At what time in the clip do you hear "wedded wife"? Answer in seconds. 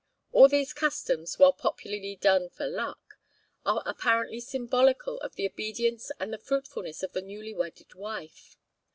7.53-8.57